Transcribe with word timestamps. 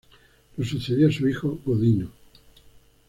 Lo 0.57 0.65
sucedió 0.65 1.11
su 1.11 1.27
hijo 1.29 1.59
Godino. 1.63 2.09